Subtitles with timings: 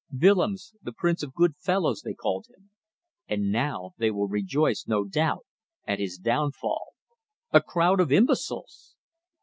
[0.19, 2.71] Willems, the prince of good fellows, they called him.
[3.27, 5.45] And now they will rejoice, no doubt,
[5.85, 6.93] at his downfall.
[7.51, 8.95] A crowd of imbeciles.